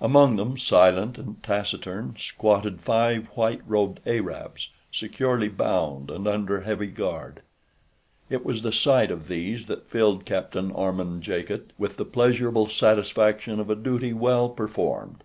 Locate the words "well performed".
14.12-15.24